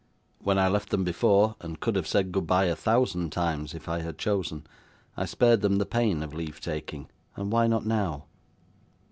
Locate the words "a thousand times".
2.65-3.75